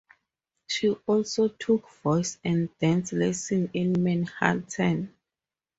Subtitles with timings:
[0.65, 5.13] She also took voice and dance lessons in Manhattan.